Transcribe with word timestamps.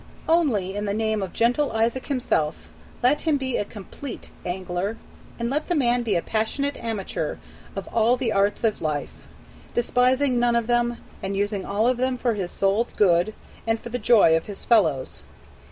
Only, 0.27 0.75
in 0.75 0.85
the 0.85 0.95
name 0.95 1.21
of 1.21 1.31
gentle 1.31 1.69
Izaak 1.79 2.07
himself, 2.07 2.69
let 3.03 3.21
him 3.21 3.37
be 3.37 3.57
a 3.57 3.63
complete 3.63 4.31
angler; 4.43 4.97
and 5.37 5.47
let 5.47 5.67
the 5.67 5.75
man 5.75 6.01
be 6.01 6.15
a 6.15 6.23
passionate 6.23 6.75
amateur 6.83 7.37
of 7.75 7.87
all 7.89 8.17
the 8.17 8.31
arts 8.31 8.63
of 8.63 8.81
life, 8.81 9.27
despising 9.75 10.39
none 10.39 10.55
of 10.55 10.65
them, 10.65 10.97
and 11.21 11.37
using 11.37 11.65
all 11.67 11.87
of 11.87 11.97
them 11.97 12.17
for 12.17 12.33
his 12.33 12.49
soul's 12.49 12.91
good 12.93 13.35
and 13.67 13.79
for 13.79 13.89
the 13.89 13.99
joy 13.99 14.35
of 14.35 14.47
his 14.47 14.65
fellows. 14.65 15.21